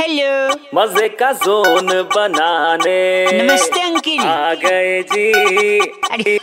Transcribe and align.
Hello 0.00 0.54
मज़े 0.74 1.08
का 1.20 1.30
zone 1.34 1.86
बनाने। 2.14 2.98
नमस्ते 3.32 3.80
अंकिल। 3.82 4.20
आ 4.20 4.52
गए 4.54 5.00
जी। 5.12 5.78
अरे 6.10 6.36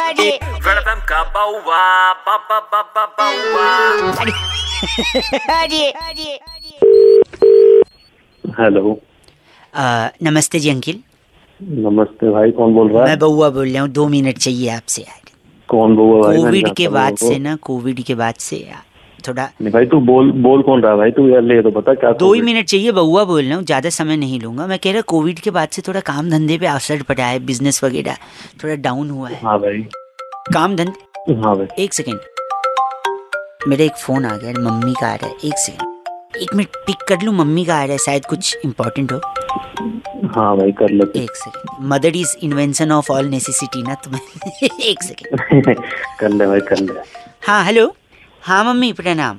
अरे। 0.00 0.28
वेलकम 0.66 1.00
का 1.10 1.22
बाउवा 1.36 1.80
बाबा 2.26 2.58
बाबा 2.74 3.04
बाउवा। 3.20 3.68
अरे 5.54 5.90
अरे 5.90 6.36
अरे। 6.36 6.74
हेलो। 8.60 8.98
नमस्ते 10.22 10.60
जी 10.60 10.70
अंकिल। 10.70 11.02
नमस्ते 11.88 12.30
भाई 12.30 12.50
कौन 12.52 12.74
बोल 12.74 12.92
रहा 12.92 13.02
है? 13.02 13.08
मैं 13.08 13.18
बउआ 13.18 13.48
बोल 13.50 13.68
रहा 13.72 13.82
हूँ 13.82 13.90
दो 13.90 14.08
मिनट 14.08 14.38
चाहिए 14.38 14.68
आपसे 14.76 15.02
यार 15.02 15.30
कौन 15.68 15.96
बउआ 15.96 16.34
कोविड 16.36 16.74
के 16.76 16.88
बाद 17.00 17.16
से। 17.16 17.38
ना 17.38 17.56
कोविड 17.62 18.02
के 18.02 18.14
बाद 18.14 18.34
से 18.48 18.56
यार 18.56 18.90
थोड़ा 19.28 19.48
नहीं 19.60 19.72
भाई 19.72 19.86
तू 19.86 20.00
बोल 20.06 20.30
बोल 20.42 20.62
कौन 20.62 20.82
रहा 20.82 20.96
भाई? 20.96 21.10
तू 21.10 21.26
यार 21.28 21.42
ले 21.42 21.60
तो 21.62 21.70
बता 21.70 21.94
क्या 21.94 22.12
दो 22.20 22.32
ही 22.32 22.40
मिनट 22.42 22.66
चाहिए 22.66 22.92
बउआ 22.92 23.24
बोल 23.24 23.44
रहा 23.44 23.56
हूँ 23.56 23.64
ज़्यादा 23.64 23.90
समय 23.98 24.16
नहीं 24.16 24.40
लूँगा। 24.40 24.66
मैं 24.66 24.78
कह 24.78 24.92
रहा 24.92 25.00
कोविड 25.14 25.38
के 25.40 25.50
बाद 25.58 25.68
से 25.72 25.82
थोड़ा 25.88 26.00
काम 26.10 26.30
धंधे 26.30 26.58
पे 26.58 26.66
असर 26.66 27.02
पड़ा 27.08 27.24
है 27.26 27.38
बिज़नेस 27.46 27.82
वगैरह 27.84 28.16
थोड़ा 28.62 28.74
डाउन 28.88 29.10
हुआ 29.10 29.28
है। 29.28 29.40
हाँ 29.44 29.58
भाई। 29.60 29.86
काम 30.54 30.76
धंधे 30.76 31.34
हाँ 31.44 31.56
भाई। 31.56 31.82
एक 31.84 31.94
सेकेंड 31.94 32.18
मेरा 33.68 33.84
एक 33.84 33.96
फ़ोन 33.96 34.24
आ 34.26 34.36
गया 34.36 34.52
मम्मी 34.60 34.94
का 35.00 35.06
आ 35.06 35.14
रहा 35.14 35.26
है 35.28 35.48
एक 35.48 35.58
सेकेंड 35.58 35.90
एक 36.42 36.54
मिनट 36.54 36.76
पिक 36.86 37.02
कर 37.08 37.22
लूँ 37.22 37.34
मम्मी 37.34 37.64
का 37.64 37.74
आ 37.76 37.82
रहा 37.84 37.92
है 37.92 37.98
शायद 38.04 38.24
कुछ 38.26 38.56
इम्पोर्टेंट 38.64 39.12
हो। 39.12 39.20
हाँ 40.34 40.56
भाई 40.56 40.72
कर 40.78 40.90
लेते 40.90 41.18
एक 41.22 41.36
second 41.36 41.86
mother 41.92 42.16
is 42.16 42.36
invention 42.44 42.92
of 42.92 43.10
all 43.12 43.26
necessity 43.28 43.82
ना 43.82 43.94
तुम्हें 44.04 44.68
एक 44.90 45.02
सेकेंड 45.02 45.74
कर 46.20 46.28
ले 46.28 46.46
भाई 46.46 46.60
कर 46.68 46.80
ले। 46.80 46.92
हाँ 47.46 47.64
हेलो 47.64 47.86
हाँ 48.42 48.62
मम्मी 48.64 48.92
प्रणाम। 48.92 49.38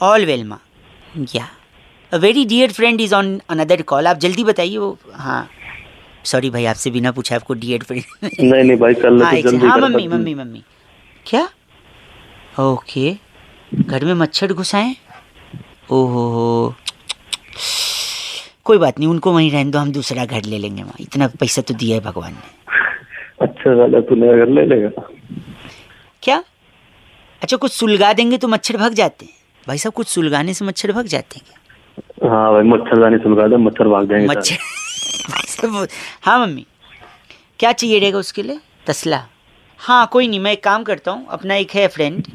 ऑल 0.00 0.24
वेल 0.26 0.44
माँ 0.44 0.60
या। 1.34 1.48
A 2.12 2.16
very 2.18 2.44
dear 2.52 2.72
friend 2.72 3.00
is 3.00 3.14
on 3.14 3.38
another 3.50 3.82
call 3.92 4.06
आप 4.06 4.16
जल्दी 4.24 4.44
बताइए 4.44 4.76
वो 4.78 4.96
हाँ। 5.14 5.48
सॉरी 6.30 6.50
भाई 6.50 6.64
आपसे 6.72 6.90
बिना 6.90 7.10
पूछे 7.12 7.34
आपको 7.34 7.54
डियर 7.54 7.82
फ्रेंड 7.82 8.04
नहीं 8.40 8.62
नहीं 8.64 8.76
भाई 8.78 8.94
कर 8.94 9.10
ले 9.10 9.24
हाँ 9.24 9.34
तू 9.42 9.50
जल्दी 9.50 9.66
हाँ 9.66 9.78
मम्मी 9.78 10.06
मम्मी 10.08 10.34
मम्मी। 10.34 10.62
क्या? 11.26 11.48
ओके। 12.60 13.12
घर 13.82 14.04
में 14.04 14.14
मच्छर 14.14 14.52
घुसाए 14.52 14.94
ओहो 15.90 16.24
हो। 16.34 16.74
कोई 18.64 18.78
बात 18.78 18.98
नहीं 18.98 19.08
उनको 19.08 19.32
वहीं 19.32 19.50
रहने 19.50 19.70
दो 19.70 19.78
हम 19.78 19.92
दूसरा 19.92 20.24
घर 20.24 20.44
ले 20.44 20.58
लेंगे 20.58 20.82
वहाँ। 20.82 20.96
इतना 21.00 21.26
पैसा 21.40 21.62
तो 21.62 21.74
दिया 21.74 21.96
है 21.96 22.02
भगवान 22.04 22.32
ने। 22.32 23.46
अच्छा 23.46 23.74
वाला 23.74 24.00
तू 24.08 24.16
घर 24.16 24.48
ले 24.48 24.64
लेगा? 24.66 24.90
क्या? 26.22 26.42
अच्छा 27.42 27.56
कुछ 27.56 27.72
सुलगा 27.72 28.12
देंगे 28.12 28.38
तो 28.38 28.48
मच्छर 28.48 28.76
भग 28.76 28.92
जाते 28.94 29.24
हैं। 29.26 29.32
भाई 29.66 29.78
साहब 29.78 29.92
कुछ 29.94 30.06
सुलगाने 30.08 30.54
से 30.54 30.64
मच्छर 30.64 30.92
भग 30.92 31.06
जाते 31.14 31.38
हैं 31.38 31.44
क्या? 31.48 32.30
हाँ 32.30 32.52
भाई 32.52 32.62
मच्छरदानी 32.70 33.18
सुलगा 33.18 33.46
दे 33.48 33.56
मच्छर 33.66 33.88
भाग 33.88 34.08
जाएँगे 34.08 34.26
मच्छर। 34.26 34.56
भाई 35.30 35.42
साहब 35.48 35.88
हाँ 36.24 36.38
मम्मी। 36.46 36.66
क्या 37.60 37.72
चाहिए 37.72 37.98
रहेगा 38.00 38.18
उसके 38.18 38.42
लिए? 38.42 38.58
तसला। 38.86 39.22
हाँ 39.80 40.06
कोई 40.12 40.28
नहीं 40.28 40.40
मैं 40.40 40.52
एक 40.52 40.62
काम 40.64 40.82
करता 40.84 41.10
हूँ। 41.10 41.26
अपना 41.32 41.54
एक 41.54 41.70
है 41.74 41.86
फ्रेंड 41.88 42.26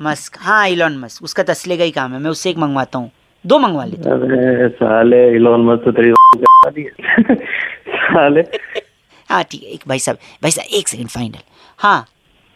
मस्क। 0.00 0.36
हाँ 0.40 0.68
इलॉन 0.68 0.98
मस्क 0.98 1.22
उसका 1.24 1.42
तसले 1.42 1.76
का 1.76 1.84
ही 1.84 1.90
काम 1.90 2.12
है। 2.12 2.18
मैं 2.20 2.30
उससे 2.30 2.50
एक 2.50 2.56
मंगवाता 2.58 2.98
हूँ। 2.98 3.10
दो 3.44 3.58
मंगवा 3.58 3.84
लेता 3.84 4.10
अरे 4.14 4.68
साले 4.76 5.26
इलोन 5.36 5.64
मस्क 5.66 5.84
तो 5.84 5.92
तेरी 5.92 6.12
साले 7.88 8.40
हूँ। 8.40 8.82
हाँ 9.30 9.42
ठीक 9.50 9.62
है। 9.62 9.68
एक 9.70 9.82
भाई 9.88 9.98
साहब 9.98 10.18
भाई 10.42 10.50
साहब 10.50 10.74
एक 10.78 10.88
सेकंड 10.88 11.08
फाइनल 11.08 11.42
हाँ। 11.78 12.06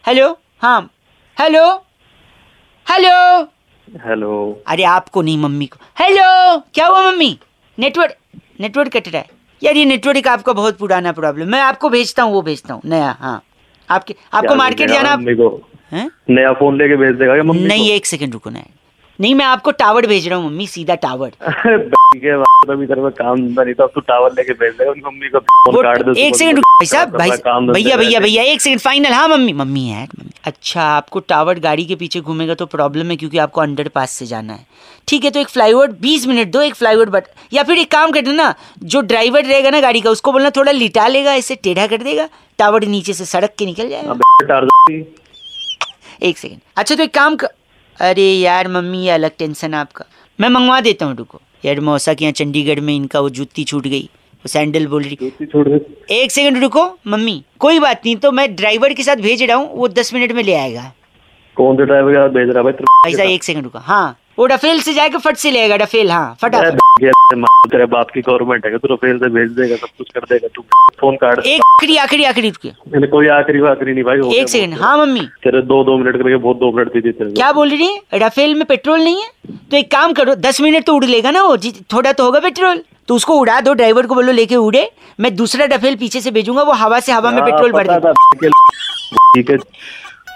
हेलो 0.05 0.37
हाँ। 0.61 0.89
हेलो? 1.37 1.63
हेलो? 2.87 3.13
हेलो। 4.05 4.31
अरे 4.67 4.83
आपको 4.83 5.21
नहीं 5.21 5.37
मम्मी 5.37 5.65
को। 5.65 5.77
हेलो? 5.99 6.59
क्या 6.73 6.85
हुआ 6.87 7.01
मम्मी? 7.09 7.37
नेटवर्क 7.77 8.15
नेटवर्क 8.61 8.91
कट 8.95 9.07
रहा 9.07 9.21
है। 9.21 9.29
यार 9.61 9.77
ये 9.77 9.85
नेटवर्क 9.85 10.27
आपका 10.27 10.53
बहुत 10.53 10.77
पुराना 10.77 11.11
प्रॉब्लम 11.11 11.49
मैं 11.51 11.59
आपको 11.61 11.89
भेजता 11.89 12.23
हूँ 12.23 12.33
वो 12.33 12.41
भेजता 12.41 12.73
हूँ। 12.73 12.81
नया 12.85 13.09
हाँ। 13.19 13.41
आपके 13.89 14.15
आपको 14.33 14.55
मार्केट 14.55 14.89
जाना 14.89 15.15
मम्मी 15.15 15.35
को 15.35 15.49
है? 15.91 16.09
नया 16.29 16.51
फ़ोन 16.59 16.77
लेके 16.77 16.95
भेज 16.97 17.15
देगा 17.19 17.33
क्या 17.33 17.43
मम्मी 17.43 17.67
नहीं 17.67 17.87
को? 17.87 17.95
एक 17.95 18.05
सेकंड 18.05 18.33
रुको 18.33 18.49
ना 18.49 18.63
नहीं 19.19 19.33
मैं 19.35 19.45
आपको 19.45 19.71
टावर 19.81 20.07
भेज 20.07 20.27
रहा 20.27 20.37
हूँ 20.37 20.45
मम्मी 20.49 20.67
सीधा 20.67 20.95
टावर 21.07 21.31
अरे 21.41 21.77
भाई 21.77 22.19
के 22.19 22.37
बाद 22.37 22.71
अभी 22.71 22.85
तेरे 22.87 23.09
काम 23.17 23.39
नहीं 23.39 23.73
था 23.73 23.87
तू 23.95 24.01
टावर 24.07 24.33
लेके 24.37 24.53
भेज 24.61 24.73
देगा 24.77 24.91
उनकी 24.91 25.05
मम्मी 25.07 25.29
को 25.29 25.39
फ़ोन 25.39 25.83
काट 25.83 26.01
दे 26.05 26.21
एक 26.27 26.35
सेकंड 26.35 26.59
भाई 26.59 26.87
साहब 26.87 27.17
भाई 27.17 27.29
भैया 27.73 27.97
भैया 27.97 28.19
भैया 28.19 28.43
एक 28.53 28.61
सेकंड 28.61 28.79
फाइनल 28.81 29.13
हाँ 29.13 29.27
मम्मी 29.27 29.53
मम्मी 29.53 29.87
है 29.87 30.03
मम्मी। 30.05 30.32
अच्छा 30.43 30.83
आपको 30.83 31.19
टावर 31.19 31.59
गाड़ी 31.59 31.85
के 31.85 31.95
पीछे 31.95 32.19
घूमेगा 32.21 32.53
तो 32.53 32.65
प्रॉब्लम 32.65 33.11
है 33.11 33.15
क्योंकि 33.17 33.37
आपको 33.37 33.61
अंडर 33.61 33.87
पास 33.87 34.11
से 34.11 34.25
जाना 34.25 34.53
है। 34.53 34.65
ठीक 35.07 35.23
है 35.25 35.31
तो 35.31 35.39
एक 35.39 35.49
फ्लाईओवर 35.49 35.91
बीस 36.01 36.25
मिनट 36.27 36.51
दो 36.51 36.61
एक 36.61 36.75
फ्लाईओवर 36.75 37.09
बट 37.09 37.27
या 37.53 37.63
फिर 37.63 37.77
एक 37.77 37.91
काम 37.91 38.11
कर 38.11 38.21
देना 38.21 38.53
जो 38.85 39.01
ड्राइवर 39.03 39.45
रहेगा 39.45 39.69
ना 39.69 39.81
गाड़ी 39.81 40.01
का 40.01 40.09
उसको 40.09 40.31
बोलना 40.31 40.49
थोड़ा 40.49 40.71
लिटा 40.71 41.07
लेगा 41.07 41.33
ऐसे 41.33 41.55
टेढ़ा 41.57 41.87
कर 41.87 42.03
देगा 42.03 42.27
टावर 42.59 42.85
नीचे 42.87 43.13
से 43.13 43.25
सड़क 43.25 43.53
के 43.59 43.65
निकल 43.65 43.89
जाएगा। 43.89 44.67
एक 46.21 46.37
सेकेंड 46.37 46.59
अच्छा 46.77 46.95
तो 46.95 47.03
एक 47.03 47.13
काम 47.13 47.35
कर 47.35 47.49
अरे 47.99 48.23
यार 48.23 48.67
मम्मी 48.67 49.03
ये 49.05 49.09
अलग 49.11 49.31
टेंशन 49.39 49.73
है 49.73 49.79
आपका। 49.79 50.05
मैं 50.39 50.49
मंगवा 50.49 50.79
देता 50.81 51.05
हूँ 51.05 51.15
रुको। 51.15 51.41
यार 51.65 51.79
मौसा 51.81 52.13
के 52.13 52.25
यहाँ 52.25 52.33
चंडीगढ़ 52.33 52.79
में 52.79 52.95
इनका 52.95 53.19
वो 53.19 53.29
जूती 53.29 53.63
छूट 53.63 53.87
गई। 53.87 54.09
सैंडल 54.47 54.87
बोल 54.87 55.03
रही। 55.03 55.31
एक 56.11 56.31
सेकंड 56.31 56.57
रुको 56.57 56.85
मम्मी। 57.07 57.43
कोई 57.59 57.79
बात 57.79 58.01
नहीं 58.05 58.15
तो 58.15 58.31
मैं 58.31 58.55
ड्राइवर 58.55 58.93
के 58.93 59.03
साथ 59.03 59.15
भेज 59.15 59.43
रहा 59.43 59.57
हूँ 59.57 59.69
वो 59.77 59.87
दस 59.87 60.13
मिनट 60.13 60.31
में 60.31 60.43
ले 60.43 60.53
आएगा। 60.55 60.91
कौन 61.55 61.75
से 61.75 61.85
ड्राइवर 61.85 62.11
के 62.11 62.17
साथ 62.17 62.29
भेज 62.29 62.49
रहा 62.49 62.63
है 62.67 62.71
भाई? 62.71 63.13
साहब 63.13 63.29
एक 63.29 63.43
सेकंड 63.43 63.63
रुको। 63.63 63.79
हाँ 63.79 64.17
वो 64.39 64.45
डफेल 64.47 64.79
से 64.81 64.93
जाके 64.93 65.17
फट 65.17 65.35
से 65.35 65.51
लेगा 65.51 65.77
डफेल 65.77 66.11
हाँ 66.11 66.35
फटाफट। 66.41 66.79
तेरे 67.71 67.85
बाप 67.85 68.09
की 68.11 68.21
गवर्नमेंट 68.21 68.65
है 68.65 68.77
तू 68.77 68.93
रफेल 68.93 69.17
से 69.17 69.29
भेज 69.29 69.51
देगा 69.51 69.75
सब 69.75 69.87
कुछ 69.97 70.09
कर 70.09 70.19
देगा 70.19 70.47
तू 70.55 70.61
फ़ोन 70.99 71.15
काट 71.15 71.39
एक 71.39 71.61
आखिरी 71.61 71.95
आखिरी 71.97 72.23
आखिरी 72.23 72.51
मैंने 72.93 73.07
कोई 73.07 73.27
आखिरी 73.27 73.61
आखिरी 73.67 73.93
नहीं 73.93 74.03
भाई 74.03 74.39
एक 74.39 74.49
सेकंड 74.49 74.73
हाँ 74.73 74.97
मम्मी। 74.97 75.19
तेरे 75.43 75.61
दो 75.61 75.83
दो 75.83 75.97
मिनट 75.97 76.17
करके 76.17 76.35
बहुत 76.35 76.57
दो 76.57 76.71
मिनट 76.71 76.93
दी 76.93 77.11
तेरे। 77.11 77.31
क्या 77.31 77.51
बोल 77.51 77.69
रही 77.69 77.85
है? 77.85 78.19
राफेल 78.19 78.55
में 78.55 78.65
पेट्रोल 78.65 78.99
नहीं 78.99 79.21
है? 79.21 79.57
तो 79.71 79.77
एक 79.77 79.91
काम 79.91 80.13
करो 80.13 80.35
दस 80.35 80.61
मिनट 80.61 80.85
तो 80.85 80.95
उड़ 80.95 81.05
लेगा 81.05 81.31
ना 81.31 81.43
वो 81.43 81.57
जी- 81.57 81.93
थोड़ा 81.93 82.11
तो 82.11 82.23
होगा 82.25 82.39
पेट्रोल। 82.39 82.83
तो 83.07 83.15
उसको 83.15 83.33
उड़ा 83.39 83.59
दो 83.61 83.73
ड्राइवर 83.73 84.05
को 84.07 84.15
बोलो 84.15 84.31
लेके 84.31 84.55
उड़े 84.55 84.89
मैं 85.19 85.35
दूसरा 85.35 85.65
डफेल 85.67 85.95
पीछे 85.95 86.21
से 86.21 86.31
भेजूँगा 86.31 86.63
वो 86.63 86.73
हवा 86.83 86.99
से 86.99 87.11
हवा 87.11 87.31
में 87.31 87.41
हाँ, 87.41 87.49
पेट्रोल 87.49 87.71
भर 87.71 87.87
देगा. 87.87 88.13
ठीक 89.35 89.49
है 89.49 89.57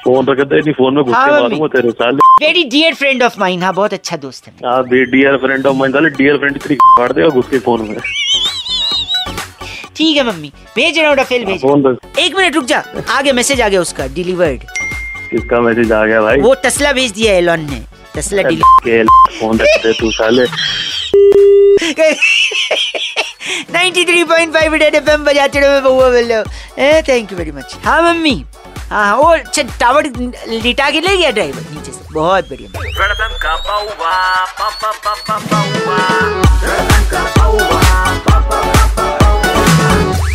फ़ोन 0.04 0.26
रख 0.28 0.40
दे 0.48 0.60
नहीं 0.60 0.74
फ़ोन 0.74 0.94
में 0.96 1.04
घुस 1.04 1.14
हाँ, 1.16 1.50
तेरे 1.70 1.92
साले। 1.92 2.46
Very 2.46 2.64
dear 2.70 2.94
friend 2.96 3.24
of 3.24 3.40
mine 3.40 3.64
हाँ 3.64 3.74
बहुत 3.74 3.94
अच्छा 3.94 4.18
दोस्त 4.18 4.48
है। 4.48 4.54
हाँ 4.66 4.84
डियर 4.90 5.38
फ्रेंड 5.38 5.66
ऑफ़ 5.68 5.76
माइन 5.78 5.92
साले 5.94 6.10
डियर 6.18 6.38
फ्रेंड 6.38 6.58
तेरी 6.62 6.76
काट 6.98 7.12
देगा 7.12 7.28
घुस 7.30 7.48
के 7.50 7.60
फ़ोन 7.60 7.88
में। 7.90 7.98
ठीक 9.96 10.18
है 10.18 10.24
मम्मी 10.26 10.52
भेज 10.76 10.98
रहा 11.00 11.10
हूँ 11.10 11.18
डफेल 11.18 11.46
भेज। 11.46 11.62
फ़ोन 11.62 11.98
एक 12.20 12.36
मिनट 12.38 12.56
रुक 12.56 12.66
जा 12.66 12.84
आगे 13.18 13.32
मैसेज 13.34 13.62
आ 13.62 13.68
गया 13.70 13.82
उसका 13.82 14.08
डिलीवर्ड 14.16 14.64
किसका 15.32 15.60
मैसेज 15.62 15.92
आ 15.92 16.06
गया 16.06 16.22
भाई? 16.22 16.40
वो 16.42 16.54
तसला 16.66 16.92
भेज 16.94 17.12
दिया 17.12 17.34
एलॉन 17.38 17.60
ने। 17.70 17.82
तसला 18.18 18.44
फ़ोन 19.40 19.60
रख 19.60 19.82
दे 19.84 19.94
तू 20.00 20.12
साले 20.20 20.46
93.5 23.72 24.74
रेड 24.82 24.96
एफएम 24.96 25.24
बजाते 25.26 25.60
रहो 25.60 25.72
मैं 25.72 25.84
बउआ 25.84 26.10
बोल 26.10 26.32
रहा 26.32 26.38
हूँ 26.40 26.46
ए 26.86 27.02
थैंक 27.08 27.32
यू 27.32 27.38
वेरी 27.38 27.52
मच 27.60 27.76
हाँ 27.86 28.02
मम्मी 28.14 28.36
हाँ 28.90 29.06
हाँ 29.06 29.16
वो 29.18 29.24
अच्छा 29.36 29.64
टावर 29.80 30.06
लिटा 30.50 30.90
के 30.92 31.00
ले 31.02 31.16
गया 31.18 31.32
ड्राइवर 31.38 31.62
नीचे 31.74 31.92
से 31.92 32.14
बहुत 32.14 32.50
बढ़िया. 32.50 32.70